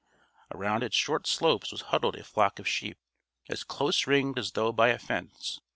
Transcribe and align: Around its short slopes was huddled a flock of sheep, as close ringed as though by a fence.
Around 0.51 0.81
its 0.81 0.95
short 0.95 1.27
slopes 1.27 1.71
was 1.71 1.81
huddled 1.93 2.15
a 2.15 2.23
flock 2.23 2.57
of 2.57 2.67
sheep, 2.67 2.97
as 3.49 3.63
close 3.63 4.07
ringed 4.07 4.39
as 4.39 4.53
though 4.53 4.71
by 4.71 4.87
a 4.87 4.97
fence. 4.97 5.59